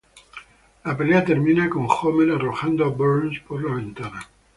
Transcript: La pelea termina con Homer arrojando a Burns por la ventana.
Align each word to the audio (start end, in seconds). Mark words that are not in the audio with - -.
La 0.83 0.97
pelea 0.97 1.23
termina 1.23 1.69
con 1.69 1.85
Homer 1.87 2.31
arrojando 2.31 2.85
a 2.85 2.87
Burns 2.87 3.39
por 3.41 3.63
la 3.63 3.75
ventana. 3.75 4.27